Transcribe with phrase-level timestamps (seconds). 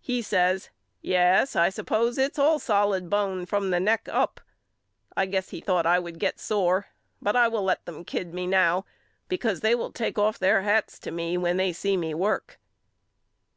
[0.00, 0.70] He says
[1.00, 4.40] Yes I suppose it's all solid bone from the neck up.
[5.16, 6.88] I guess he thought I would get sore
[7.22, 8.84] but I will let them kid me now
[9.28, 12.58] because they will take off their hats to me when they see me work.